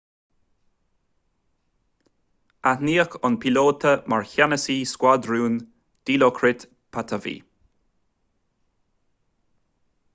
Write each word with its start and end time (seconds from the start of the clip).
aithníodh 2.69 3.17
an 3.29 3.35
píolóta 3.43 3.91
mar 4.13 4.25
cheannasaí 4.31 4.77
scuadrúin 4.93 5.59
dilokrit 6.11 6.65
pattavee 6.97 7.37